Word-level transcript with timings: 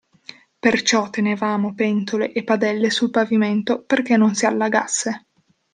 Perciò 0.57 1.11
tenevamo 1.11 1.75
pentole 1.75 2.31
e 2.31 2.43
padelle 2.43 2.89
sul 2.89 3.11
pavimento 3.11 3.83
perché 3.83 4.17
non 4.17 4.33
si 4.33 4.47
allagasse. 4.47 5.27